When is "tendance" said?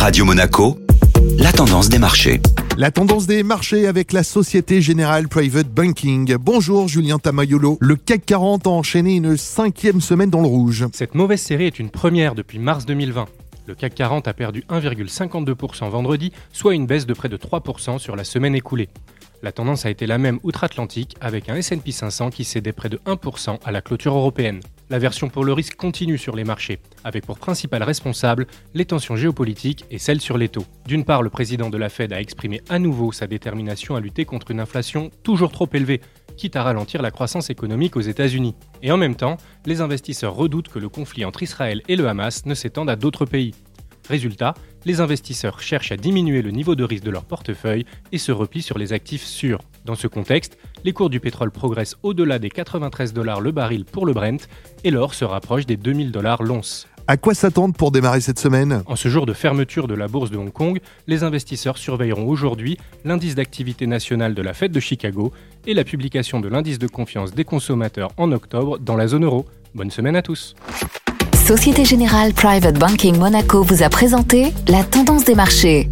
1.52-1.90, 2.90-3.26, 19.52-19.84, 74.84-75.24